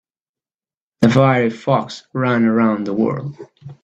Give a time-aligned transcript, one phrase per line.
[1.01, 3.37] The fiery fox ran around the world.